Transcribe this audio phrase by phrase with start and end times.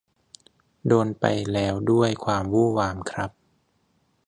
[0.87, 3.31] โดนไปแล้วด้วยความวู่วามครับ